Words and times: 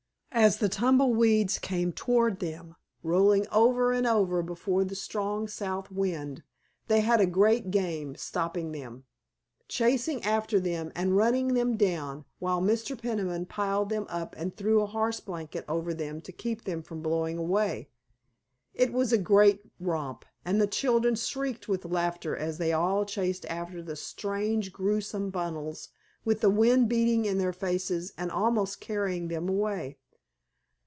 As 0.33 0.57
the 0.57 0.69
tumble 0.69 1.13
weeds 1.13 1.59
came 1.59 1.91
toward 1.91 2.39
them, 2.39 2.75
rolling 3.03 3.45
over 3.51 3.91
and 3.91 4.07
over 4.07 4.41
before 4.41 4.85
the 4.85 4.95
strong 4.95 5.45
south 5.49 5.91
wind, 5.91 6.41
they 6.87 7.01
had 7.01 7.19
a 7.19 7.25
great 7.25 7.69
game, 7.69 8.15
stopping 8.15 8.71
them, 8.71 9.03
chasing 9.67 10.23
after 10.23 10.57
them 10.57 10.89
and 10.95 11.17
running 11.17 11.53
them 11.53 11.75
down, 11.75 12.23
while 12.39 12.61
Mr. 12.61 12.97
Peniman 12.99 13.45
piled 13.45 13.89
them 13.89 14.05
up 14.07 14.33
and 14.37 14.55
threw 14.55 14.79
a 14.81 14.85
horse 14.85 15.19
blanket 15.19 15.65
over 15.67 15.93
them 15.93 16.21
to 16.21 16.31
keep 16.31 16.63
them 16.63 16.81
from 16.81 17.01
blowing 17.01 17.37
away. 17.37 17.89
It 18.73 18.93
was 18.93 19.11
a 19.11 19.17
great 19.17 19.59
romp, 19.81 20.23
and 20.45 20.61
the 20.61 20.65
children 20.65 21.15
shrieked 21.15 21.67
with 21.67 21.83
laughter 21.83 22.37
as 22.37 22.57
they 22.57 22.71
all 22.71 23.05
chased 23.05 23.45
after 23.47 23.83
the 23.83 23.97
strange, 23.97 24.71
grotesque 24.71 25.29
bundles, 25.31 25.89
with 26.23 26.39
the 26.39 26.49
wind 26.49 26.87
beating 26.87 27.25
in 27.25 27.37
their 27.37 27.53
faces 27.53 28.13
and 28.17 28.31
almost 28.31 28.79
carrying 28.79 29.27
them 29.27 29.49
away. 29.49 29.97